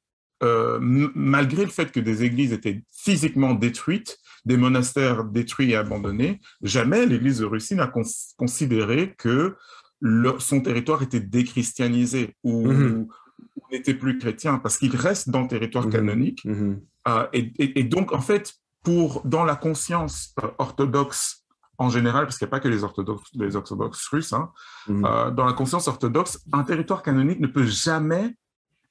malgré 0.41 1.65
le 1.65 1.69
fait 1.69 1.91
que 1.91 1.99
des 1.99 2.23
églises 2.23 2.51
étaient 2.51 2.81
physiquement 2.91 3.53
détruites, 3.53 4.17
des 4.43 4.57
monastères 4.57 5.23
détruits 5.23 5.71
et 5.71 5.75
abandonnés, 5.75 6.41
jamais 6.63 7.05
l'Église 7.05 7.39
de 7.39 7.45
Russie 7.45 7.75
n'a 7.75 7.91
considéré 8.37 9.13
que 9.19 9.55
son 10.39 10.61
territoire 10.61 11.03
était 11.03 11.19
déchristianisé 11.19 12.35
ou, 12.43 12.67
mm-hmm 12.67 13.07
n'était 13.71 13.93
plus 13.93 14.17
chrétien 14.17 14.57
parce 14.57 14.77
qu'il 14.77 14.95
reste 14.95 15.29
dans 15.29 15.41
le 15.41 15.47
territoire 15.47 15.85
mhm. 15.85 15.91
canonique. 15.91 16.45
Mhm. 16.45 16.81
Euh, 17.07 17.27
et, 17.33 17.83
donc, 17.83 18.13
en 18.13 18.21
fait, 18.21 18.53
pour, 18.83 19.21
dans 19.25 19.43
la 19.43 19.55
conscience 19.55 20.33
euh, 20.43 20.47
orthodoxe 20.57 21.45
en 21.77 21.89
général, 21.89 22.25
parce 22.25 22.37
qu'il 22.37 22.45
n'y 22.45 22.49
a 22.49 22.51
pas 22.51 22.59
que 22.59 22.67
les 22.67 22.83
orthodoxes, 22.83 23.29
les 23.33 23.55
orthodoxes 23.55 24.07
russes, 24.09 24.33
hein, 24.33 24.51
mhm. 24.87 25.05
euh, 25.05 25.31
dans 25.31 25.45
la 25.45 25.53
conscience 25.53 25.87
orthodoxe, 25.87 26.39
un 26.53 26.63
territoire 26.63 27.01
canonique 27.01 27.39
ne 27.39 27.47
peut 27.47 27.65
jamais 27.65 28.35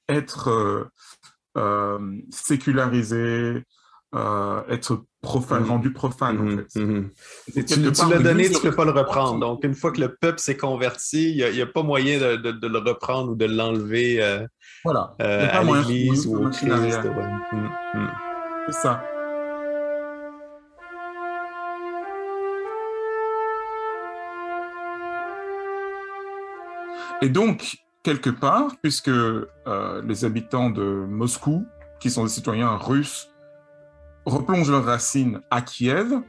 être 0.09 0.89
sécularisé, 2.31 3.63
être 4.13 5.03
profane, 5.21 5.63
rendu 5.63 5.93
profane, 5.93 6.39
en 6.39 6.57
fait. 6.57 7.63
Tu, 7.65 7.79
l'as 7.79 8.19
donné, 8.19 8.49
tu 8.49 8.55
ne 8.55 8.59
peux 8.59 8.75
pas 8.75 8.85
le 8.85 8.91
reprendre. 8.91 9.39
Donc, 9.39 9.63
une 9.63 9.75
fois 9.75 9.91
que 9.91 10.01
le 10.01 10.15
peuple 10.15 10.39
s'est 10.39 10.57
converti, 10.57 11.31
il 11.31 11.53
n'y 11.53 11.61
a, 11.61 11.65
pas 11.65 11.83
moyen 11.83 12.19
de, 12.19 12.51
de, 12.51 12.67
le 12.67 12.79
reprendre 12.79 13.31
ou 13.31 13.35
de 13.35 13.45
l'enlever 13.45 14.19
voilà. 14.83 15.15
Euh, 15.21 15.47
à 15.51 15.63
l'église 15.63 16.25
ou 16.27 16.45
au 16.45 16.49
Christ. 16.49 16.69
Mm, 16.71 17.99
mm. 17.99 18.11
C'est 18.67 18.81
ça. 18.81 19.03
Et 27.21 27.29
donc, 27.29 27.77
quelque 28.01 28.31
part, 28.31 28.75
puisque 28.81 29.09
euh, 29.09 29.45
les 30.03 30.25
habitants 30.25 30.71
de 30.71 30.81
Moscou, 30.81 31.65
qui 31.99 32.09
sont 32.09 32.23
des 32.23 32.29
citoyens 32.29 32.75
russes, 32.77 33.30
replongent 34.25 34.71
leurs 34.71 34.85
racines 34.85 35.41
à 35.49 35.61
Kiev, 35.61 36.21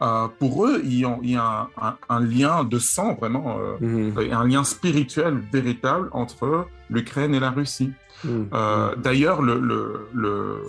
euh, 0.00 0.28
pour 0.38 0.64
eux, 0.66 0.80
il 0.84 0.94
y 0.94 1.36
a, 1.36 1.68
un, 2.08 2.20
lien 2.20 2.64
de 2.64 2.78
sang 2.78 3.14
vraiment, 3.14 3.58
euh, 3.58 3.76
mhm. 3.80 4.32
un 4.32 4.46
lien 4.46 4.62
spirituel 4.62 5.42
véritable 5.52 6.08
entre 6.12 6.66
l'Ukraine 6.88 7.34
et 7.34 7.40
la 7.40 7.50
Russie. 7.50 7.92
Mhm. 8.24 8.48
Euh, 8.52 8.94
d'ailleurs, 8.96 9.42
le, 9.42 9.58
le, 10.12 10.62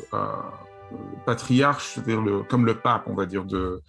patriarche, 1.25 1.99
le, 2.07 2.41
comme 2.43 2.65
le 2.65 2.75
pape, 2.75 3.03
on 3.05 3.13
va 3.13 3.25
dire, 3.25 3.45
de 3.45 3.81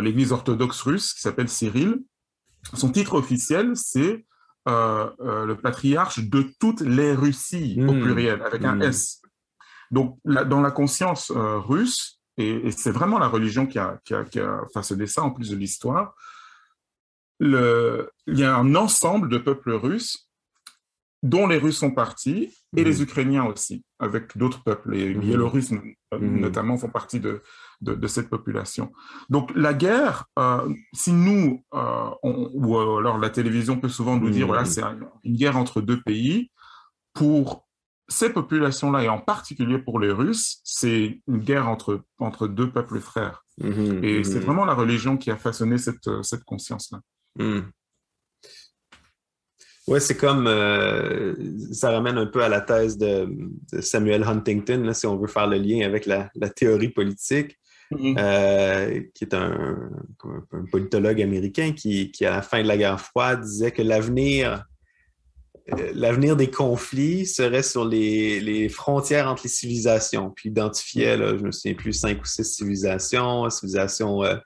l'Église 0.00 0.32
orthodoxe 0.32 0.82
russe, 0.82 1.14
qui 1.14 1.22
s'appelle 1.22 1.48
Cyril, 1.48 1.96
son 2.74 2.90
titre 2.92 3.14
officiel, 3.14 3.72
c'est 3.74 4.24
le 4.66 5.54
patriarche 5.54 6.20
de 6.20 6.46
toutes 6.60 6.82
les 6.82 7.14
Russies, 7.14 7.78
au 7.80 7.92
mhm. 7.92 8.02
pluriel, 8.02 8.42
avec 8.42 8.64
un 8.64 8.80
S. 8.80 9.22
Donc, 9.90 10.18
dans 10.24 10.60
la 10.60 10.70
conscience 10.70 11.30
russe, 11.30 12.20
et, 12.36 12.70
c'est 12.70 12.92
vraiment 12.92 13.18
la 13.18 13.28
religion 13.28 13.66
qui 13.66 13.78
a, 13.78 13.98
qui, 14.04 14.14
a, 14.14 14.24
qui 14.24 14.40
a, 14.40 14.62
façonné 14.72 15.06
ça, 15.06 15.22
en 15.22 15.30
plus 15.30 15.50
de 15.50 15.56
l'histoire. 15.56 16.14
Il 17.40 18.08
y 18.26 18.44
a 18.44 18.56
un 18.56 18.74
ensemble 18.74 19.28
de 19.28 19.38
peuples 19.38 19.72
russes 19.72 20.28
dont 21.22 21.46
les 21.46 21.58
Russes 21.58 21.78
sont 21.78 21.90
partis, 21.90 22.54
et 22.76 22.84
les 22.84 22.96
mhm. 22.96 23.02
Ukrainiens 23.02 23.44
aussi, 23.44 23.84
avec 23.98 24.36
d'autres 24.36 24.62
peuples. 24.62 24.92
Les 24.92 25.14
mhm. 25.14 25.20
Biélorusses, 25.20 25.72
mhm. 25.72 25.94
notamment, 26.12 26.76
font 26.76 26.90
partie 26.90 27.18
de, 27.18 27.42
de, 27.80 27.94
de, 27.94 28.06
cette 28.06 28.28
population. 28.28 28.92
Donc 29.28 29.50
la 29.54 29.74
guerre, 29.74 30.26
euh, 30.38 30.72
si 30.92 31.12
nous, 31.12 31.64
euh, 31.74 32.10
on, 32.22 32.50
ou 32.52 32.78
alors 32.78 33.18
la 33.18 33.30
télévision 33.30 33.78
peut 33.80 33.88
souvent 33.88 34.16
nous 34.16 34.30
dire, 34.30 34.46
voilà, 34.46 34.64
c'est 34.64 34.82
une 35.24 35.36
guerre 35.36 35.56
entre 35.56 35.80
deux 35.80 36.00
pays, 36.02 36.50
pour 37.14 37.66
ces 38.08 38.30
populations-là, 38.30 39.04
et 39.04 39.08
en 39.08 39.18
particulier 39.18 39.78
pour 39.78 40.00
les 40.00 40.10
Russes, 40.10 40.60
c'est 40.64 41.20
une 41.28 41.38
guerre 41.38 41.68
entre, 41.68 42.02
entre 42.18 42.48
deux 42.48 42.70
peuples 42.70 43.00
frères. 43.00 43.44
Mhm, 43.58 44.02
et 44.02 44.18
mhm. 44.18 44.24
c'est 44.24 44.40
vraiment 44.40 44.64
la 44.64 44.74
religion 44.74 45.16
qui 45.16 45.30
a 45.30 45.36
façonné 45.36 45.78
cette, 45.78 46.08
cette 46.22 46.44
conscience-là. 46.44 47.00
Mhm. 47.38 47.70
Oui, 49.88 50.02
c'est 50.02 50.16
comme, 50.16 50.46
euh, 50.46 51.34
ça 51.72 51.90
ramène 51.90 52.18
un 52.18 52.26
peu 52.26 52.42
à 52.42 52.48
la 52.50 52.60
thèse 52.60 52.98
de, 52.98 53.26
Samuel 53.80 54.22
Huntington, 54.22 54.82
là, 54.84 54.92
si 54.92 55.06
on 55.06 55.16
veut 55.16 55.28
faire 55.28 55.46
le 55.46 55.56
lien 55.56 55.86
avec 55.86 56.04
la, 56.04 56.30
la 56.34 56.50
théorie 56.50 56.90
politique, 56.90 57.58
euh, 57.94 59.02
qui 59.14 59.24
est 59.24 59.32
un, 59.32 59.90
un, 60.52 60.64
politologue 60.70 61.22
américain 61.22 61.72
qui, 61.72 62.10
qui, 62.10 62.26
à 62.26 62.32
la 62.32 62.42
fin 62.42 62.62
de 62.62 62.68
la 62.68 62.76
guerre 62.76 63.00
froide, 63.00 63.40
disait 63.40 63.70
que 63.70 63.80
l'avenir 63.80 64.52
euh, 64.52 64.58
l'avenir 65.94 66.36
des 66.36 66.50
conflits 66.50 67.26
serait 67.26 67.62
sur 67.62 67.84
les, 67.84 68.68
frontières 68.68 69.28
entre 69.28 69.42
les 69.44 69.50
civilisations. 69.50 70.30
Puis 70.30 70.48
identifiait, 70.48 71.16
là, 71.16 71.36
je 71.36 71.42
me 71.42 71.52
souviens 71.52 71.74
plus, 71.74 71.92
cinq 71.92 72.20
ou 72.22 72.24
six 72.24 72.44
civilisations, 72.44 73.48
civilisation 73.50 74.24
euh, 74.24 74.36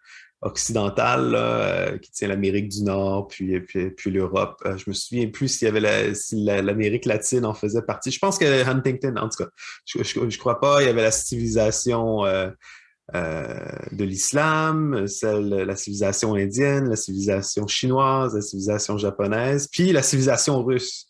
occidentale 0.40 1.34
euh, 1.36 1.98
qui 1.98 2.10
tient 2.10 2.28
l'Amérique 2.28 2.68
du 2.68 2.82
Nord, 2.82 3.28
puis, 3.28 3.60
l'Europe. 4.06 4.62
je 4.64 4.84
me 4.88 4.92
souviens 4.92 5.28
plus 5.28 5.48
s'il 5.48 5.66
y 5.66 5.68
avait 5.68 6.14
si 6.14 6.44
l'Amérique 6.44 7.04
latine 7.04 7.44
en 7.44 7.54
faisait 7.54 7.82
partie. 7.82 8.10
Je 8.10 8.18
pense 8.18 8.38
que 8.38 8.66
Huntington, 8.66 9.14
en 9.16 9.28
tout 9.28 9.44
cas, 9.44 9.50
je, 9.86 9.98
ne 9.98 10.36
crois 10.36 10.60
pas, 10.60 10.82
il 10.82 10.86
y 10.86 10.90
avait 10.90 11.02
la 11.02 11.12
civilisation 11.12 12.24
de 13.14 14.04
l'islam, 14.04 15.06
la 15.22 15.76
civilisation 15.76 16.34
indienne, 16.34 16.88
la 16.88 16.96
civilisation 16.96 17.68
chinoise, 17.68 18.34
la 18.34 18.40
civilisation 18.40 18.98
japonaise, 18.98 19.68
puis 19.70 19.92
la 19.92 20.02
civilisation 20.02 20.64
russe. 20.64 21.06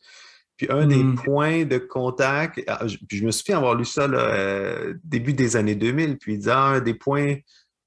Puis 0.63 0.71
un 0.71 0.87
des 0.87 1.03
hmm. 1.03 1.17
points 1.17 1.65
de 1.65 1.79
contact, 1.79 2.63
ah, 2.69 2.87
puis 3.09 3.19
je 3.19 3.25
me 3.25 3.33
souviens 3.33 3.57
avoir 3.57 3.75
lu 3.75 3.85
ça 3.85 4.07
là, 4.07 4.21
euh, 4.21 4.95
début 5.03 5.33
des 5.33 5.57
années 5.57 5.75
2000, 5.75 6.19
puis 6.19 6.35
il 6.35 6.49
un 6.49 6.79
des 6.79 6.95
points, 6.95 7.35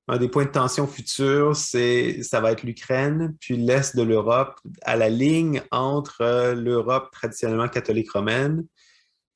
un 0.09 0.17
des 0.17 0.27
points 0.27 0.43
de 0.43 0.49
tension 0.49 0.85
futurs, 0.85 1.55
c'est 1.55 2.21
ça 2.21 2.41
va 2.41 2.51
être 2.51 2.63
l'Ukraine, 2.63 3.33
puis 3.39 3.55
l'est 3.55 3.95
de 3.95 4.03
l'Europe, 4.03 4.59
à 4.81 4.97
la 4.97 5.07
ligne 5.07 5.61
entre 5.71 6.19
euh, 6.19 6.53
l'Europe 6.53 7.11
traditionnellement 7.13 7.69
catholique 7.69 8.11
romaine, 8.11 8.65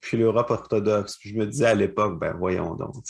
puis 0.02 0.18
l'Europe 0.18 0.52
orthodoxe. 0.52 1.16
Puis 1.16 1.30
je 1.30 1.38
me 1.38 1.46
disais 1.46 1.68
à 1.68 1.76
l'époque, 1.76 2.20
ben 2.20 2.36
voyons 2.38 2.76
donc, 2.76 3.06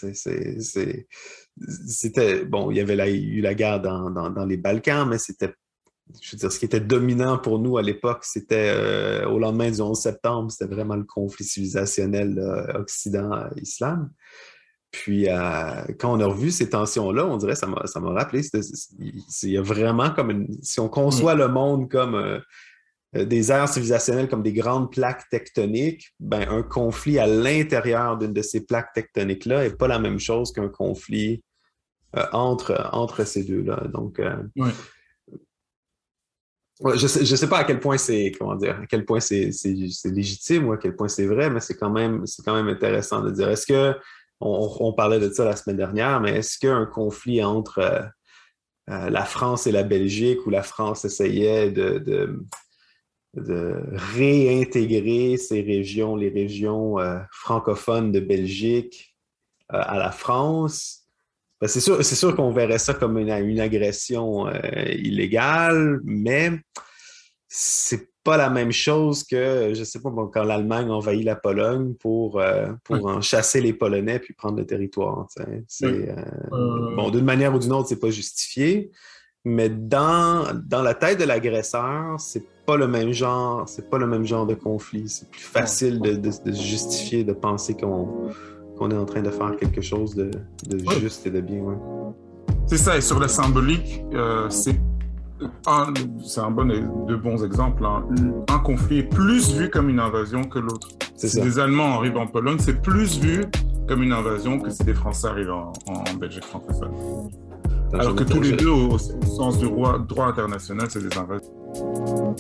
c'était 1.88 2.46
bon, 2.46 2.70
il 2.70 2.78
y 2.78 2.82
avait 2.82 3.12
eu 3.12 3.42
la 3.42 3.56
guerre 3.56 3.82
dans, 3.82 4.12
dans 4.12 4.46
les 4.46 4.58
Balkans, 4.58 5.10
mais 5.10 5.18
c'était 5.18 5.56
je 6.22 6.32
veux 6.32 6.38
dire, 6.38 6.52
ce 6.52 6.60
qui 6.60 6.66
était 6.66 6.80
dominant 6.80 7.38
pour 7.38 7.60
nous 7.60 7.78
à 7.78 7.82
l'époque, 7.82 8.24
c'était 8.24 8.74
euh, 8.76 9.28
au 9.28 9.40
lendemain 9.40 9.70
du 9.70 9.82
11 9.82 10.00
septembre, 10.00 10.52
c'était 10.52 10.74
vraiment 10.74 10.96
le 10.96 11.04
conflit 11.04 11.46
civilisationnel 11.46 12.40
Occident-Islam. 12.76 14.10
Puis, 14.92 15.30
euh, 15.30 15.84
quand 16.00 16.12
on 16.12 16.20
a 16.20 16.26
revu 16.26 16.50
ces 16.50 16.70
tensions-là, 16.70 17.28
on 17.28 17.38
dirait, 17.38 17.56
ça 17.56 17.68
m'a, 17.68 17.86
ça 17.86 18.00
m'a 18.00 18.12
rappelé, 18.12 18.42
il 18.98 19.50
y 19.50 19.58
a 19.58 19.62
vraiment 19.62 20.10
comme 20.10 20.32
une, 20.32 20.48
si 20.64 20.80
on 20.80 20.90
conçoit 20.90 21.36
le 21.36 21.48
monde 21.48 21.92
comme 21.92 22.16
euh, 22.16 22.40
des 23.14 23.52
aires 23.52 23.70
civilisationnelles, 23.70 24.30
comme 24.30 24.42
des 24.42 24.54
grandes 24.54 24.92
plaques 24.92 25.30
tectoniques, 25.30 26.16
ben, 26.20 26.50
un 26.50 26.64
conflit 26.64 27.20
à 27.20 27.28
l'intérieur 27.28 28.18
d'une 28.18 28.34
de 28.34 28.42
ces 28.42 28.66
plaques 28.66 28.94
tectoniques-là 28.94 29.64
n'est 29.64 29.76
pas 29.76 29.88
la 29.88 30.00
même 30.00 30.20
chose 30.20 30.52
qu'un 30.52 30.70
conflit 30.70 31.44
entre, 32.32 32.90
entre 32.92 33.24
ces 33.24 33.44
deux-là. 33.44 33.84
Donc, 33.94 34.20
je 36.96 37.08
sais, 37.08 37.26
je 37.26 37.36
sais 37.36 37.50
pas 37.50 37.60
à 37.60 37.64
quel 37.66 37.80
point 37.80 37.98
c'est 37.98 38.32
comment 38.38 38.56
dire, 38.56 38.80
à 38.82 38.86
quel 38.86 39.06
point 39.06 39.20
c'est 39.20 39.52
légitime 40.06 40.68
ou 40.68 40.74
à 40.74 40.78
quel 40.78 40.96
point 40.96 41.08
c'est 41.08 41.26
vrai, 41.26 41.50
mais 41.50 41.60
c'est 41.60 41.76
quand 41.76 41.90
même 41.90 42.26
c'est 42.26 42.44
quand 42.44 42.56
même 42.56 42.70
intéressant 42.70 43.22
de 43.22 43.32
dire. 43.32 43.50
Est-ce 43.50 43.66
que 43.66 43.96
on, 44.42 44.94
parlait 44.94 45.20
de 45.20 45.30
ça 45.30 45.46
la 45.46 45.56
semaine 45.56 45.78
dernière, 45.78 46.22
mais 46.22 46.38
est-ce 46.38 46.58
qu'un 46.58 46.86
conflit 46.86 47.44
entre 47.44 47.80
euh, 47.80 48.02
euh, 48.90 49.10
la 49.10 49.26
France 49.26 49.68
et 49.68 49.72
la 49.72 49.84
Belgique, 49.84 50.46
où 50.46 50.50
la 50.50 50.64
France 50.64 51.06
essayait 51.06 51.72
de, 51.72 52.40
réintégrer 53.36 55.38
ces 55.38 55.62
régions, 55.62 56.16
les 56.16 56.30
régions 56.30 57.00
euh, 57.00 57.20
francophones 57.32 58.12
de 58.12 58.20
Belgique 58.20 59.16
à 59.68 60.00
la 60.00 60.12
France, 60.12 60.99
ben, 61.62 61.68
c'est 61.68 61.82
sûr, 61.82 62.04
sûr 62.04 62.36
qu'on 62.36 62.52
verrait 62.52 62.80
ça 62.80 62.94
comme 62.94 63.18
une, 63.18 63.30
une 63.30 63.60
agression 63.60 64.50
illégale, 64.88 66.00
mais 66.04 66.52
c'est 67.48 68.10
pas 68.24 68.38
la 68.38 68.50
même 68.50 68.72
chose 68.72 69.24
que, 69.24 69.74
je 69.74 69.84
sais 69.84 70.00
pas, 70.00 70.12
quand 70.32 70.44
l'Allemagne 70.44 70.92
envahit 70.92 71.24
la 71.24 71.36
Pologne 71.36 71.94
pour, 71.96 72.40
euh, 72.40 72.68
pour 72.84 73.06
en 73.08 73.22
chasser 73.22 73.62
les 73.62 73.74
Polonais 73.74 74.20
puis 74.20 74.34
prendre 74.34 74.58
le 74.58 74.66
territoire. 74.66 75.28
C'est, 75.68 75.86
euh, 75.86 76.16
euh. 76.54 76.96
Bon, 76.96 77.10
d'une 77.10 77.26
manière 77.26 77.56
ou 77.56 77.60
d'une 77.60 77.74
autre, 77.74 77.90
c'est 77.90 78.00
pas 78.00 78.12
justifié, 78.12 78.92
mais 79.46 79.70
dans, 79.70 80.44
dans 80.66 80.84
la 80.84 80.94
tête 80.94 81.20
de 81.20 81.24
l'agresseur, 81.24 82.20
c'est 82.20 82.44
pas 82.66 82.78
le 82.78 82.88
même 82.88 83.14
genre, 83.14 83.68
c'est 83.68 83.90
pas 83.90 83.98
le 83.98 84.06
même 84.06 84.26
genre 84.26 84.46
de 84.46 84.54
conflit. 84.54 85.10
C'est 85.10 85.30
plus 85.32 85.42
facile 85.42 86.00
de, 86.00 86.16
de, 86.16 86.52
justifier, 86.52 87.24
de 87.24 87.34
penser 87.34 87.76
qu'on, 87.76 88.30
qu'on 88.80 88.90
est 88.92 88.98
en 88.98 89.06
train 89.06 89.22
de 89.22 89.30
faire 89.30 89.56
quelque 89.58 89.82
chose 89.82 90.16
de, 90.16 90.32
de 90.68 90.80
juste 91.00 91.28
et 91.28 91.32
de 91.32 91.42
bien. 91.42 91.62
C'est 92.66 92.78
ça, 92.78 92.98
et 92.98 93.02
sur 93.02 93.20
la 93.20 93.28
symbolique, 93.28 94.04
c'est 94.50 94.80
c'est 96.24 96.42
un 96.42 96.52
bon, 96.52 96.66
de 96.66 97.16
bons 97.16 97.44
exemples. 97.44 97.86
Hein. 97.86 98.06
Un 98.50 98.60
conflit 98.60 99.00
est 99.00 99.04
plus 99.04 99.54
vu 99.54 99.70
comme 99.70 99.90
une 99.90 100.00
invasion 100.00 100.44
que 100.44 100.60
l'autre. 100.60 100.90
Si 101.16 101.40
des 101.40 101.60
Allemands 101.60 102.00
arrivent 102.00 102.18
en 102.18 102.28
Pologne, 102.28 102.58
c'est 102.60 102.82
plus 102.82 103.20
vu 103.20 103.46
comme 103.88 104.04
une 104.04 104.14
invasion 104.14 104.60
que 104.60 104.70
si 104.70 104.84
des 104.84 104.94
Français 104.94 105.28
arrivent 105.28 105.52
en, 105.52 105.74
Belgique 106.20 106.46
francophone. 106.46 106.92
Alors 107.94 108.16
que 108.16 108.24
tous 108.24 108.42
les 108.42 108.52
deux, 108.52 108.70
au, 108.70 108.98
sens 108.98 109.58
du 109.58 109.68
droit 109.68 110.28
international, 110.28 110.88
c'est 110.90 111.08
des 111.08 111.18
invasions. 111.18 112.36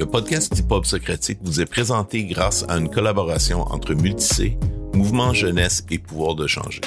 Le 0.00 0.06
podcast 0.06 0.58
Hip-Hop 0.58 0.86
Socratique 0.86 1.40
vous 1.42 1.60
est 1.60 1.66
présenté 1.66 2.24
grâce 2.24 2.64
à 2.70 2.78
une 2.78 2.88
collaboration 2.88 3.60
entre 3.70 3.92
Multicé, 3.92 4.56
Mouvement 4.94 5.34
Jeunesse 5.34 5.84
et 5.90 5.98
Pouvoir 5.98 6.36
de 6.36 6.46
changer. 6.46 6.80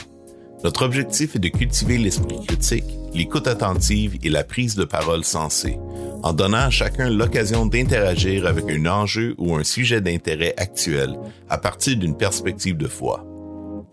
Notre 0.63 0.84
objectif 0.84 1.36
est 1.36 1.39
de 1.39 1.50
cultiver 1.50 2.00
l'esprit 2.00 2.43
critique, 2.43 2.86
l'écoute 3.13 3.46
attentive 3.46 4.17
et 4.24 4.29
la 4.29 4.43
prise 4.43 4.74
de 4.74 4.84
parole 4.84 5.24
sensée, 5.24 5.77
en 6.24 6.34
donnant 6.34 6.58
à 6.58 6.70
chacun 6.72 7.12
l'occasion 7.12 7.67
d'interagir 7.67 8.48
avec 8.48 8.65
un 8.67 8.88
enjeu 8.88 9.36
ou 9.38 9.53
un 9.58 9.63
sujet 9.63 10.01
d'intérêt 10.01 10.55
actuel 10.58 11.15
à 11.51 11.60
partir 11.60 11.98
d'une 11.98 12.17
perspective 12.17 12.77
de 12.77 12.88
foi. 12.88 13.24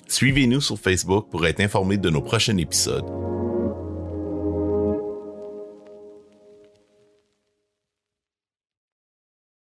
Suivez-nous 0.08 0.62
sur 0.62 0.78
Facebook 0.78 1.26
pour 1.30 1.46
être 1.46 1.60
informé 1.60 1.98
de 1.98 2.08
nos 2.08 2.22
prochains 2.22 2.56
épisodes 2.56 3.04